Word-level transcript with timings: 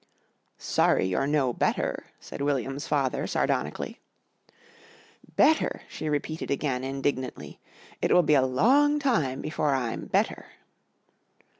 "Sorry 0.57 1.05
you're 1.05 1.27
no 1.27 1.53
better," 1.53 2.07
said 2.19 2.41
William's 2.41 2.87
father 2.87 3.27
sardonically. 3.27 3.99
"Better?" 5.35 5.83
she 5.87 6.09
repeated 6.09 6.49
again 6.49 6.83
indignantly. 6.83 7.59
"It 8.01 8.11
will 8.11 8.23
be 8.23 8.33
a 8.33 8.41
long 8.41 8.97
time 8.97 9.41
before 9.41 9.75
I'm 9.75 10.07
better." 10.07 10.47